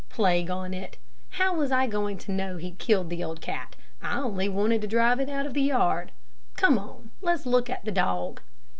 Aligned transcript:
Plague 0.09 0.49
on 0.49 0.73
it, 0.73 0.97
how 1.29 1.53
was 1.55 1.71
I 1.71 1.85
going 1.85 2.17
to 2.17 2.31
know 2.31 2.57
he'd 2.57 2.79
kill 2.79 3.03
the 3.03 3.23
old 3.23 3.39
cat? 3.39 3.75
I 4.01 4.17
only 4.17 4.49
wanted 4.49 4.81
to 4.81 4.87
drive 4.87 5.19
it 5.19 5.29
out 5.29 5.45
of 5.45 5.53
the 5.53 5.61
yard. 5.61 6.11
Come 6.57 6.79
on, 6.79 7.11
let's 7.21 7.45
look 7.45 7.69
at 7.69 7.85
the 7.85 7.91
dog." 7.91 8.41